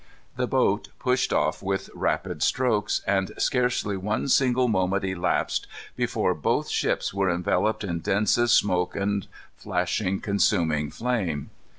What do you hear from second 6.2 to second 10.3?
both ships were enveloped in densest smoke and flashing,